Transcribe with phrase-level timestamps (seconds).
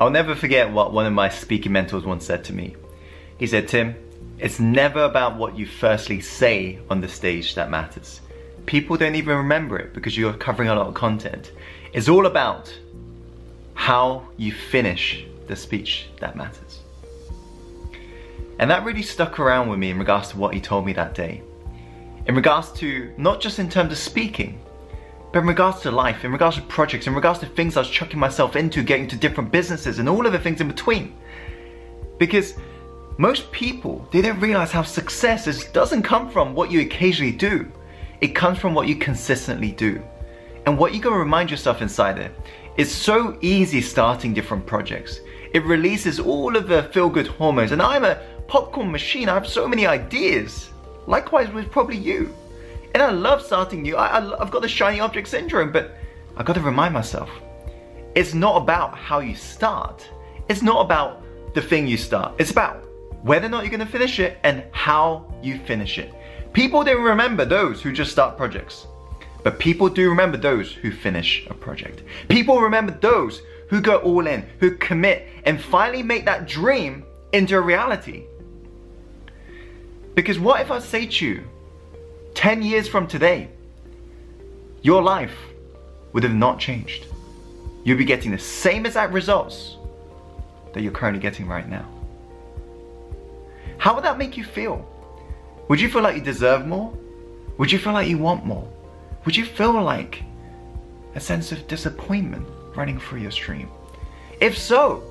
[0.00, 2.74] I'll never forget what one of my speaking mentors once said to me.
[3.36, 3.94] He said, Tim,
[4.38, 8.22] it's never about what you firstly say on the stage that matters.
[8.64, 11.52] People don't even remember it because you're covering a lot of content.
[11.92, 12.74] It's all about
[13.74, 16.80] how you finish the speech that matters.
[18.58, 21.14] And that really stuck around with me in regards to what he told me that
[21.14, 21.42] day.
[22.24, 24.62] In regards to not just in terms of speaking,
[25.32, 27.90] but in regards to life, in regards to projects, in regards to things I was
[27.90, 31.14] chucking myself into, getting to different businesses and all of the things in between.
[32.18, 32.54] Because
[33.16, 37.70] most people, they don't realize how success is, doesn't come from what you occasionally do.
[38.20, 40.02] It comes from what you consistently do.
[40.66, 42.34] And what you gotta remind yourself inside it,
[42.76, 45.20] it's so easy starting different projects.
[45.54, 47.72] It releases all of the feel-good hormones.
[47.72, 50.70] And I'm a popcorn machine, I have so many ideas.
[51.06, 52.34] Likewise with probably you.
[52.94, 53.96] And I love starting new.
[53.96, 55.96] I, I, I've got the shiny object syndrome, but
[56.36, 57.30] I gotta remind myself,
[58.14, 60.08] it's not about how you start.
[60.48, 61.22] It's not about
[61.54, 62.34] the thing you start.
[62.38, 62.84] It's about
[63.22, 66.12] whether or not you're going to finish it and how you finish it.
[66.52, 68.86] People don't remember those who just start projects,
[69.42, 72.02] but people do remember those who finish a project.
[72.28, 77.56] People remember those who go all in, who commit, and finally make that dream into
[77.56, 78.24] a reality.
[80.14, 81.44] Because what if I say to you,
[82.40, 83.50] 10 years from today,
[84.80, 85.36] your life
[86.14, 87.04] would have not changed.
[87.84, 89.76] You'll be getting the same exact results
[90.72, 91.86] that you're currently getting right now.
[93.76, 94.88] How would that make you feel?
[95.68, 96.96] Would you feel like you deserve more?
[97.58, 98.66] Would you feel like you want more?
[99.26, 100.22] Would you feel like
[101.16, 103.68] a sense of disappointment running through your stream?
[104.40, 105.02] If so,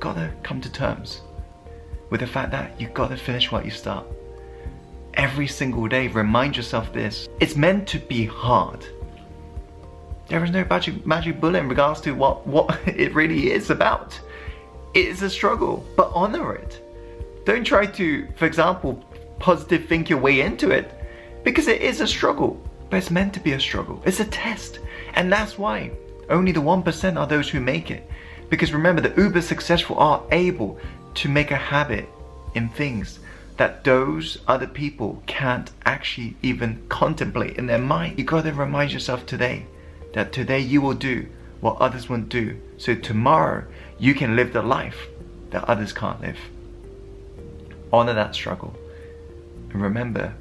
[0.00, 1.20] gotta come to terms
[2.10, 4.04] with the fact that you gotta finish what you start.
[5.14, 7.28] Every single day, remind yourself this.
[7.38, 8.84] It's meant to be hard.
[10.26, 14.18] There is no magic, magic bullet in regards to what, what it really is about.
[14.92, 16.80] It is a struggle, but honor it.
[17.44, 19.04] Don't try to, for example,
[19.38, 20.92] positive think your way into it
[21.44, 22.60] because it is a struggle,
[22.90, 24.02] but it's meant to be a struggle.
[24.04, 24.80] It's a test.
[25.14, 25.92] And that's why
[26.28, 28.08] only the 1% are those who make it.
[28.48, 30.78] Because remember, the uber successful are able
[31.14, 32.08] to make a habit
[32.54, 33.20] in things
[33.56, 38.18] that those other people can't actually even contemplate in their mind.
[38.18, 39.66] You gotta remind yourself today
[40.12, 41.26] that today you will do
[41.60, 42.60] what others won't do.
[42.78, 43.64] So tomorrow
[43.98, 45.08] you can live the life
[45.50, 46.38] that others can't live.
[47.92, 48.74] Honor that struggle.
[49.70, 50.34] And remember,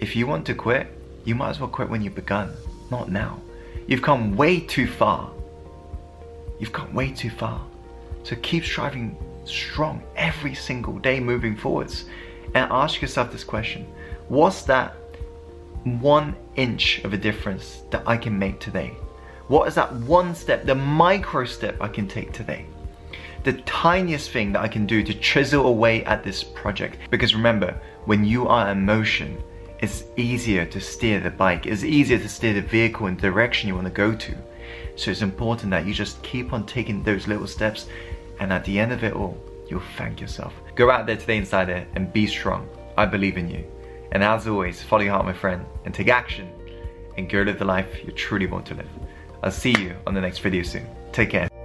[0.00, 0.86] if you want to quit,
[1.24, 2.52] you might as well quit when you've begun,
[2.90, 3.40] not now.
[3.86, 5.30] You've come way too far.
[6.60, 7.64] You've come way too far.
[8.22, 9.16] So keep striving
[9.48, 12.04] strong every single day moving forwards.
[12.54, 13.86] And ask yourself this question
[14.28, 14.94] What's that
[15.84, 18.92] one inch of a difference that I can make today?
[19.48, 22.66] What is that one step, the micro step I can take today?
[23.44, 26.98] the tiniest thing that I can do to chisel away at this project.
[27.10, 29.42] Because remember, when you are in motion,
[29.80, 33.68] it's easier to steer the bike, it's easier to steer the vehicle in the direction
[33.68, 34.34] you want to go to.
[34.96, 37.86] So it's important that you just keep on taking those little steps
[38.40, 39.36] and at the end of it all,
[39.68, 40.54] you'll thank yourself.
[40.74, 42.68] Go out there today, Insider, and be strong.
[42.96, 43.64] I believe in you.
[44.12, 46.50] And as always, follow your heart, my friend, and take action
[47.16, 48.88] and go live the life you truly want to live.
[49.42, 50.86] I'll see you on the next video soon.
[51.12, 51.57] Take care.